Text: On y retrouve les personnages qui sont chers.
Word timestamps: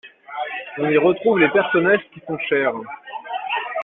On 0.79 0.89
y 0.89 0.97
retrouve 0.97 1.37
les 1.37 1.49
personnages 1.49 2.01
qui 2.11 2.21
sont 2.27 2.39
chers. 2.49 2.73